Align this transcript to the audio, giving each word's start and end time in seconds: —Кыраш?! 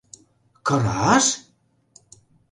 —Кыраш?! 0.67 1.25